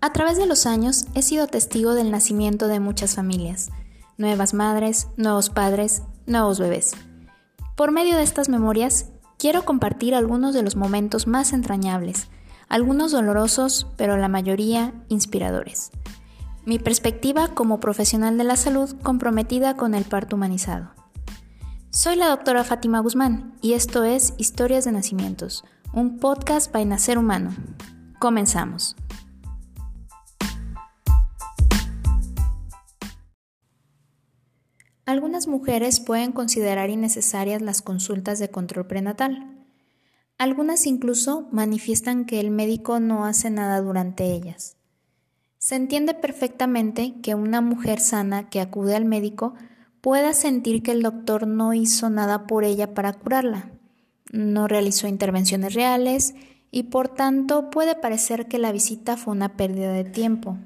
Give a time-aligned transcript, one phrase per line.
[0.00, 3.70] A través de los años he sido testigo del nacimiento de muchas familias,
[4.16, 6.92] nuevas madres, nuevos padres, nuevos bebés.
[7.76, 9.06] Por medio de estas memorias,
[9.38, 12.28] quiero compartir algunos de los momentos más entrañables,
[12.68, 15.90] algunos dolorosos, pero la mayoría inspiradores.
[16.64, 20.90] Mi perspectiva como profesional de la salud comprometida con el parto humanizado.
[21.90, 27.18] Soy la doctora Fátima Guzmán y esto es Historias de Nacimientos, un podcast para Nacer
[27.18, 27.50] Humano.
[28.20, 28.94] Comenzamos.
[35.08, 39.56] Algunas mujeres pueden considerar innecesarias las consultas de control prenatal.
[40.36, 44.76] Algunas incluso manifiestan que el médico no hace nada durante ellas.
[45.56, 49.54] Se entiende perfectamente que una mujer sana que acude al médico
[50.02, 53.72] pueda sentir que el doctor no hizo nada por ella para curarla,
[54.30, 56.34] no realizó intervenciones reales
[56.70, 60.58] y por tanto puede parecer que la visita fue una pérdida de tiempo,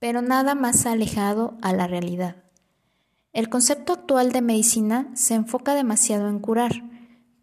[0.00, 2.49] pero nada más alejado a la realidad.
[3.32, 6.82] El concepto actual de medicina se enfoca demasiado en curar,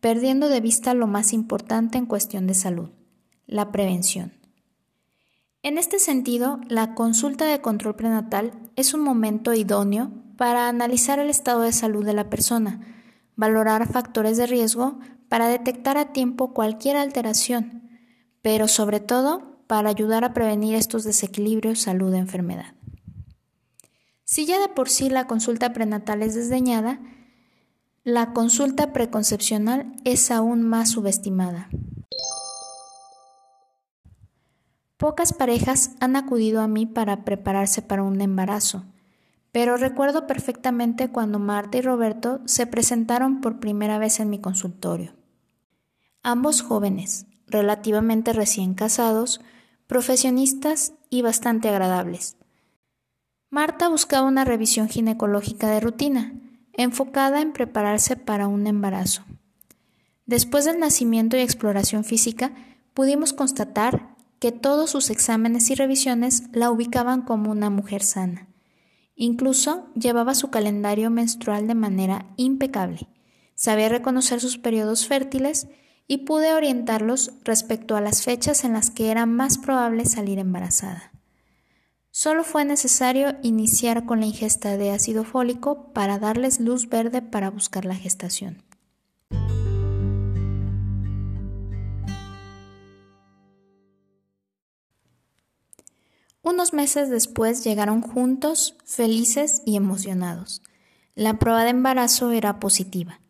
[0.01, 2.89] perdiendo de vista lo más importante en cuestión de salud,
[3.45, 4.33] la prevención.
[5.63, 11.29] En este sentido, la consulta de control prenatal es un momento idóneo para analizar el
[11.29, 12.81] estado de salud de la persona,
[13.35, 17.89] valorar factores de riesgo para detectar a tiempo cualquier alteración,
[18.41, 22.76] pero sobre todo para ayudar a prevenir estos desequilibrios salud-enfermedad.
[24.29, 26.99] Si ya de por sí la consulta prenatal es desdeñada,
[28.03, 31.69] la consulta preconcepcional es aún más subestimada.
[34.97, 38.83] Pocas parejas han acudido a mí para prepararse para un embarazo,
[39.53, 45.13] pero recuerdo perfectamente cuando Marta y Roberto se presentaron por primera vez en mi consultorio.
[46.21, 49.39] Ambos jóvenes, relativamente recién casados,
[49.87, 52.35] profesionistas y bastante agradables.
[53.49, 56.33] Marta buscaba una revisión ginecológica de rutina,
[56.73, 59.23] enfocada en prepararse para un embarazo.
[60.25, 62.51] Después del nacimiento y exploración física,
[62.93, 68.49] pudimos constatar que todos sus exámenes y revisiones la ubicaban como una mujer sana.
[69.15, 73.07] Incluso llevaba su calendario menstrual de manera impecable.
[73.55, 75.67] Sabía reconocer sus periodos fértiles
[76.05, 81.16] y pude orientarlos respecto a las fechas en las que era más probable salir embarazada.
[82.19, 87.51] Solo fue necesario iniciar con la ingesta de ácido fólico para darles luz verde para
[87.51, 88.63] buscar la gestación.
[96.41, 100.63] Unos meses después llegaron juntos, felices y emocionados.
[101.13, 103.21] La prueba de embarazo era positiva.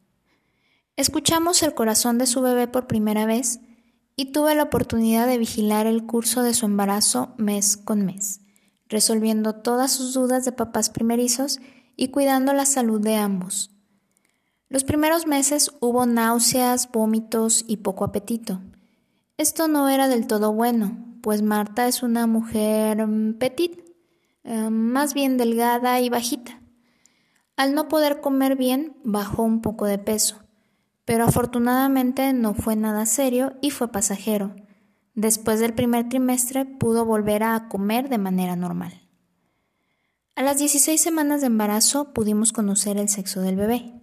[0.96, 3.60] Escuchamos el corazón de su bebé por primera vez
[4.16, 8.47] y tuve la oportunidad de vigilar el curso de su embarazo mes con mes
[8.90, 11.60] resolviendo todas sus dudas de papás primerizos
[11.96, 13.72] y cuidando la salud de ambos.
[14.70, 18.62] Los primeros meses hubo náuseas, vómitos y poco apetito.
[19.38, 23.80] Esto no era del todo bueno, pues Marta es una mujer mm, petit,
[24.44, 26.62] eh, más bien delgada y bajita.
[27.56, 30.44] Al no poder comer bien, bajó un poco de peso,
[31.06, 34.56] pero afortunadamente no fue nada serio y fue pasajero
[35.18, 39.02] Después del primer trimestre pudo volver a comer de manera normal.
[40.36, 44.00] A las 16 semanas de embarazo pudimos conocer el sexo del bebé.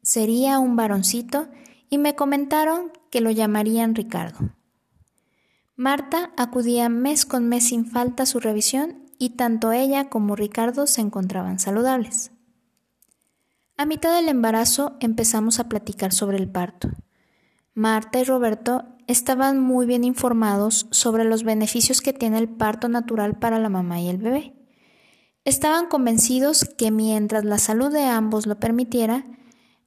[0.00, 1.48] Sería un varoncito
[1.90, 4.54] y me comentaron que lo llamarían Ricardo.
[5.76, 10.86] Marta acudía mes con mes sin falta a su revisión y tanto ella como Ricardo
[10.86, 12.30] se encontraban saludables.
[13.76, 16.88] A mitad del embarazo empezamos a platicar sobre el parto.
[17.74, 23.38] Marta y Roberto estaban muy bien informados sobre los beneficios que tiene el parto natural
[23.38, 24.54] para la mamá y el bebé.
[25.44, 29.24] Estaban convencidos que mientras la salud de ambos lo permitiera,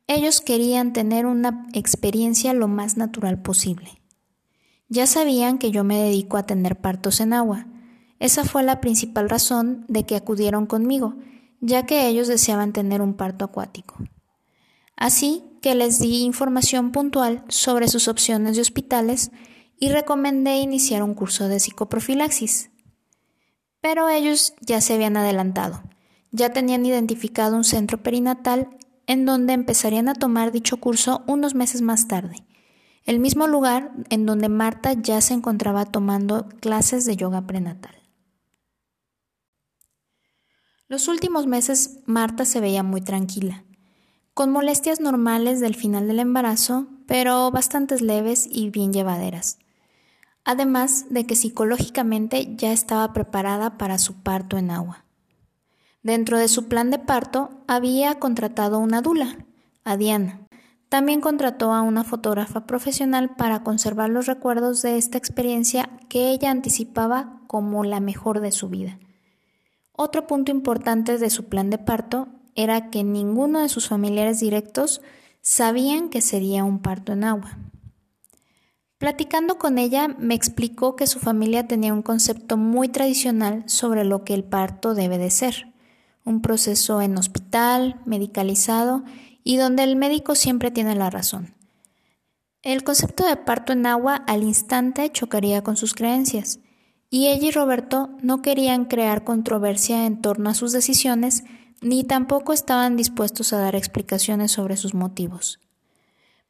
[0.05, 4.01] ellos querían tener una experiencia lo más natural posible.
[4.87, 7.67] Ya sabían que yo me dedico a tener partos en agua.
[8.19, 11.15] Esa fue la principal razón de que acudieron conmigo,
[11.59, 13.95] ya que ellos deseaban tener un parto acuático.
[14.95, 15.43] Así
[15.75, 19.31] les di información puntual sobre sus opciones de hospitales
[19.79, 22.71] y recomendé iniciar un curso de psicoprofilaxis.
[23.81, 25.83] Pero ellos ya se habían adelantado,
[26.31, 28.69] ya tenían identificado un centro perinatal
[29.05, 32.45] en donde empezarían a tomar dicho curso unos meses más tarde,
[33.03, 37.95] el mismo lugar en donde Marta ya se encontraba tomando clases de yoga prenatal.
[40.87, 43.66] Los últimos meses Marta se veía muy tranquila
[44.37, 49.57] con molestias normales del final del embarazo, pero bastantes leves y bien llevaderas.
[50.45, 55.05] además de que psicológicamente ya estaba preparada para su parto en agua.
[56.03, 59.43] Dentro de su plan de parto había contratado una dula,
[59.83, 60.47] a Diana.
[60.87, 66.51] También contrató a una fotógrafa profesional para conservar los recuerdos de esta experiencia que ella
[66.51, 68.99] anticipaba como la mejor de su vida.
[69.93, 75.01] Otro punto importante de su plan de parto era que ninguno de sus familiares directos
[75.41, 77.57] sabían que sería un parto en agua.
[78.97, 84.23] Platicando con ella, me explicó que su familia tenía un concepto muy tradicional sobre lo
[84.23, 85.71] que el parto debe de ser.
[86.25, 89.03] Un proceso en hospital, medicalizado
[89.43, 91.53] y donde el médico siempre tiene la razón.
[92.63, 96.59] El concepto de parto en agua al instante chocaría con sus creencias,
[97.09, 101.43] y ella y Roberto no querían crear controversia en torno a sus decisiones,
[101.81, 105.59] ni tampoco estaban dispuestos a dar explicaciones sobre sus motivos.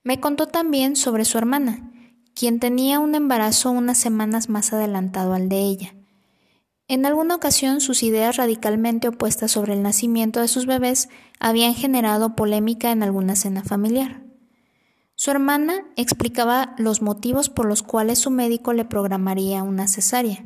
[0.03, 1.91] Me contó también sobre su hermana,
[2.33, 5.95] quien tenía un embarazo unas semanas más adelantado al de ella.
[6.87, 11.09] En alguna ocasión sus ideas radicalmente opuestas sobre el nacimiento de sus bebés
[11.39, 14.21] habían generado polémica en alguna cena familiar.
[15.15, 20.45] Su hermana explicaba los motivos por los cuales su médico le programaría una cesárea,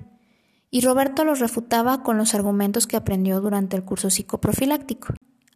[0.71, 5.13] y Roberto los refutaba con los argumentos que aprendió durante el curso psicoprofiláctico,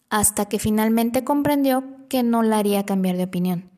[0.09, 3.71] hasta que finalmente comprendió que no la haría cambiar de opinión.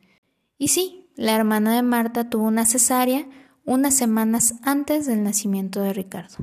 [0.58, 3.26] Y sí, la hermana de Marta tuvo una cesárea
[3.64, 6.38] unas semanas antes del nacimiento de Ricardo.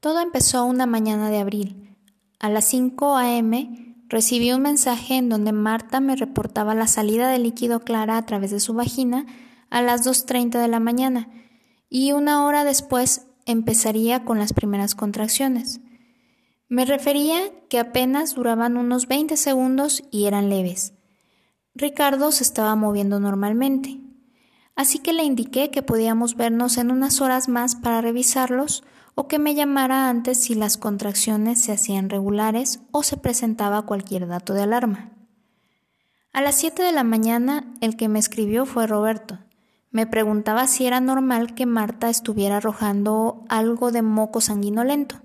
[0.00, 1.96] Todo empezó una mañana de abril.
[2.38, 3.85] A las 5 a.m.
[4.08, 8.50] recibí un mensaje en donde Marta me reportaba la salida de líquido clara a través
[8.50, 9.26] de su vagina
[9.70, 11.28] a las 2.30 de la mañana
[11.88, 15.80] y una hora después empezaría con las primeras contracciones.
[16.68, 17.38] Me refería
[17.68, 20.94] que apenas duraban unos 20 segundos y eran leves.
[21.74, 24.00] Ricardo se estaba moviendo normalmente,
[24.76, 28.84] así que le indiqué que podíamos vernos en unas horas más para revisarlos
[29.14, 34.28] o que me llamara antes si las contracciones se hacían regulares o se presentaba cualquier
[34.28, 35.10] dato de alarma.
[36.34, 39.38] A las 7 de la mañana el que me escribió fue Roberto.
[39.90, 45.22] Me preguntaba si era normal que Marta estuviera arrojando algo de moco sanguinolento.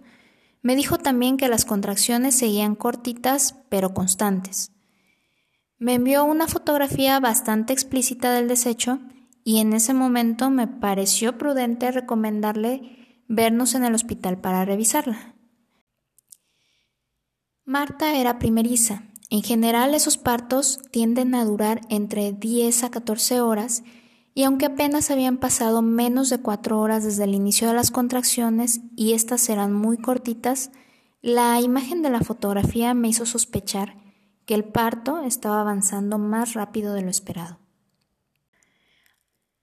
[0.61, 4.71] Me dijo también que las contracciones seguían cortitas pero constantes.
[5.77, 8.99] Me envió una fotografía bastante explícita del desecho
[9.43, 15.35] y en ese momento me pareció prudente recomendarle vernos en el hospital para revisarla.
[17.63, 19.03] Marta era primeriza.
[19.29, 23.83] En general esos partos tienden a durar entre 10 a 14 horas
[24.33, 28.81] y aunque apenas habían pasado menos de cuatro horas desde el inicio de las contracciones
[28.95, 30.71] y éstas eran muy cortitas,
[31.21, 33.95] la imagen de la fotografía me hizo sospechar
[34.45, 37.59] que el parto estaba avanzando más rápido de lo esperado.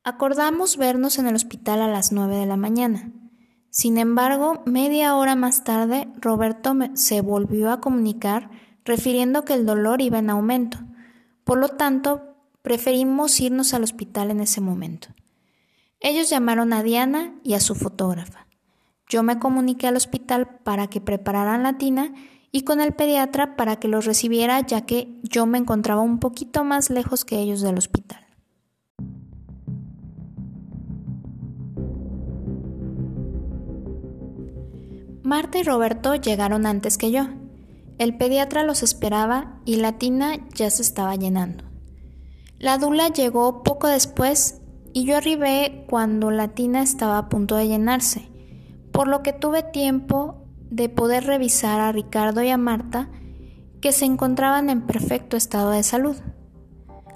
[0.09, 3.13] Acordamos vernos en el hospital a las nueve de la mañana.
[3.71, 8.51] Sin embargo, media hora más tarde, Roberto se volvió a comunicar
[8.85, 10.79] refiriendo que el dolor iba en aumento.
[11.45, 12.29] Por lo tanto,
[12.69, 15.09] Preferimos irnos al hospital en ese momento.
[16.01, 18.47] Ellos llamaron a Diana y a su fotógrafa.
[19.09, 22.13] Yo me comuniqué al hospital para que prepararan la tina
[22.53, 26.63] y con el pediatra para que los recibiera ya que yo me encontraba un poquito
[26.63, 28.28] más lejos que ellos del hospital.
[35.29, 37.27] Marta y Roberto llegaron antes que yo.
[37.99, 41.65] El pediatra los esperaba y la tina ya se estaba llenando.
[42.59, 44.63] La dula llegó poco después
[44.95, 48.31] y yo arribé cuando la tina estaba a punto de llenarse,
[48.91, 53.11] por lo que tuve tiempo de poder revisar a Ricardo y a Marta
[53.83, 56.17] que se encontraban en perfecto estado de salud,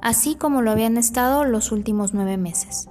[0.02, 2.90] así como lo habían estado los últimos nueve meses.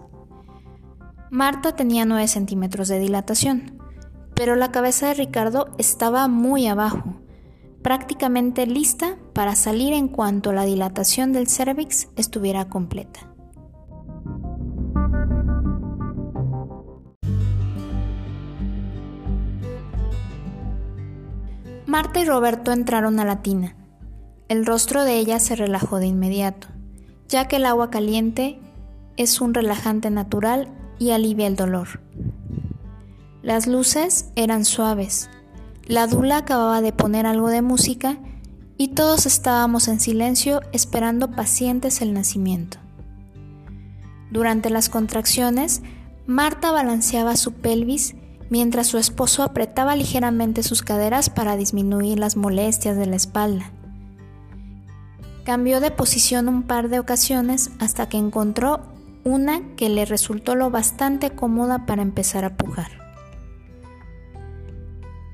[1.30, 3.81] Marta tenía nueve centímetros de dilatación,
[4.42, 7.22] pero la cabeza de Ricardo estaba muy abajo,
[7.84, 13.20] prácticamente lista para salir en cuanto la dilatación del cervix estuviera completa.
[21.86, 23.76] Marta y Roberto entraron a la tina.
[24.48, 26.68] El rostro de ella se relajó de inmediato,
[27.28, 28.60] ya que el agua caliente
[29.18, 30.68] es un relajante natural
[30.98, 32.02] y alivia el dolor.
[33.44, 35.30] Las luces eran suaves,
[35.88, 38.18] la dula acababa de poner algo de música
[38.78, 42.78] y todos estábamos en silencio esperando pacientes el nacimiento.
[44.32, 45.82] Durante las contracciones,
[46.28, 48.16] Marta balanceaba su pelvis
[48.50, 53.72] mientras su esposo apretaba ligeramente sus caderas para disminuir las molestias de la espalda.
[55.44, 58.82] Cambió de posición un par de ocasiones hasta que encontró
[59.24, 63.01] una que le resultó lo bastante cómoda para empezar a pujar.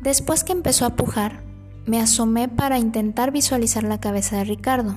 [0.01, 1.43] Después que empezó a pujar,
[1.85, 4.95] me asomé para intentar visualizar la cabeza de Ricardo,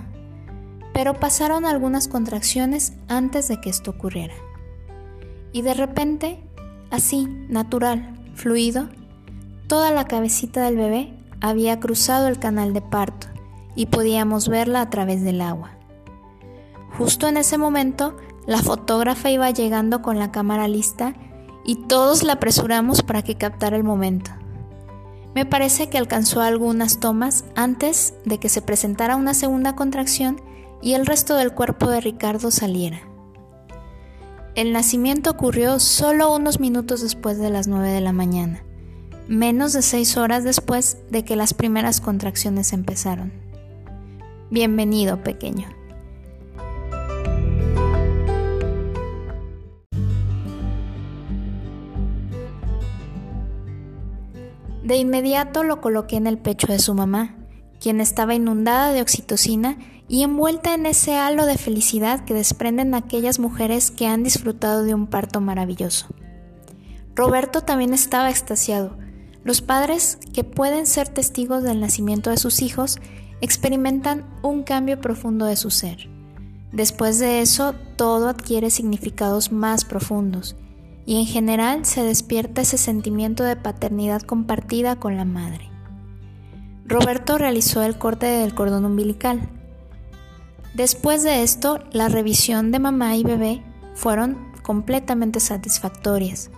[0.93, 4.35] pero pasaron algunas contracciones antes de que esto ocurriera.
[5.53, 6.43] Y de repente,
[6.91, 8.89] así, natural, fluido,
[9.69, 13.29] toda la cabecita del bebé había cruzado el canal de parto
[13.75, 15.71] y podíamos verla a través del agua.
[16.99, 18.17] Justo en ese momento,
[18.47, 21.15] la fotógrafa iba llegando con la cámara lista
[21.65, 24.33] y todos la apresuramos para que captara el momento.
[25.35, 30.41] Me parece que alcanzó algunas tomas antes de que se presentara una segunda contracción
[30.83, 33.01] y el resto del cuerpo de Ricardo saliera.
[34.57, 38.65] El nacimiento ocurrió solo unos minutos después de las 9 de la mañana,
[39.29, 43.33] menos de seis horas después de que las primeras contracciones empezaron.
[44.51, 45.80] Bienvenido, pequeño.
[54.91, 57.37] De inmediato lo coloqué en el pecho de su mamá,
[57.79, 59.79] quien estaba inundada de oxitocina
[60.09, 64.93] y envuelta en ese halo de felicidad que desprenden aquellas mujeres que han disfrutado de
[64.93, 66.09] un parto maravilloso.
[67.15, 68.99] Roberto también estaba extasiado.
[69.45, 72.99] Los padres, que pueden ser testigos del nacimiento de sus hijos,
[73.41, 76.11] experimentan un cambio profundo de su ser.
[76.73, 80.57] Después de eso, todo adquiere significados más profundos
[81.07, 85.71] y en general se despierta ese sentimiento de paternidad compartida con la madre.
[86.85, 89.49] Roberto realizó el corte del cordón umbilical.
[90.75, 93.63] Después de esto, la revisión de mamá y bebé
[93.95, 96.51] fueron completamente satisfactorias.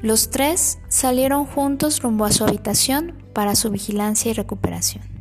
[0.00, 5.17] Los tres salieron juntos rumbo a su habitación para su vigilancia y recuperación.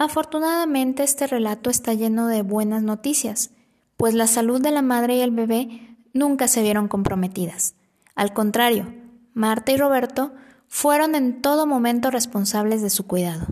[0.00, 3.50] Afortunadamente este relato está lleno de buenas noticias,
[3.98, 7.74] pues la salud de la madre y el bebé nunca se vieron comprometidas.
[8.14, 8.94] Al contrario,
[9.34, 10.32] Marta y Roberto
[10.68, 13.48] fueron en todo momento responsables de su cuidado.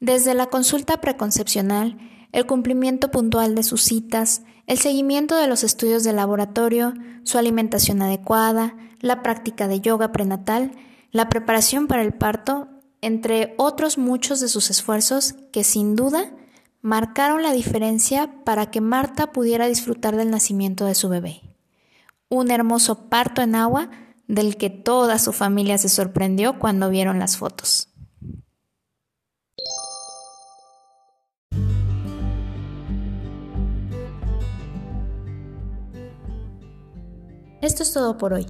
[0.00, 1.96] Desde la consulta preconcepcional,
[2.32, 6.92] el cumplimiento puntual de sus citas, el seguimiento de los estudios de laboratorio,
[7.22, 10.72] su alimentación adecuada, la práctica de yoga prenatal,
[11.12, 12.71] la preparación para el parto
[13.02, 16.32] entre otros muchos de sus esfuerzos que sin duda
[16.80, 21.42] marcaron la diferencia para que Marta pudiera disfrutar del nacimiento de su bebé.
[22.28, 23.90] Un hermoso parto en agua
[24.28, 27.88] del que toda su familia se sorprendió cuando vieron las fotos.
[37.60, 38.46] Esto es todo por hoy.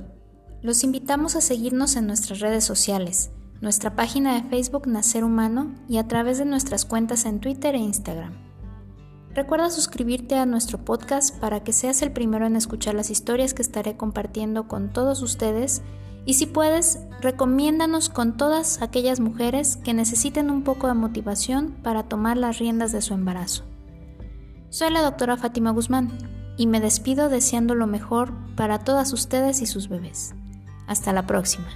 [0.62, 3.30] Los invitamos a seguirnos en nuestras redes sociales
[3.62, 7.78] nuestra página de Facebook Nacer Humano y a través de nuestras cuentas en Twitter e
[7.78, 8.34] Instagram.
[9.34, 13.62] Recuerda suscribirte a nuestro podcast para que seas el primero en escuchar las historias que
[13.62, 15.80] estaré compartiendo con todos ustedes
[16.26, 22.02] y si puedes, recomiéndanos con todas aquellas mujeres que necesiten un poco de motivación para
[22.02, 23.64] tomar las riendas de su embarazo.
[24.70, 26.10] Soy la doctora Fátima Guzmán
[26.56, 30.34] y me despido deseando lo mejor para todas ustedes y sus bebés.
[30.88, 31.68] Hasta la próxima.